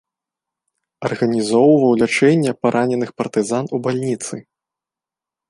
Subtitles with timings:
[1.09, 4.35] Арганізоўваў лячэнне параненых партызан у бальніцы.